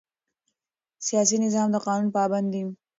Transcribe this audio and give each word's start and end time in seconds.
سیاسي 1.07 1.37
نظام 1.45 1.67
د 1.71 1.75
قانون 1.85 2.09
پابند 2.15 2.47
دی 2.53 2.61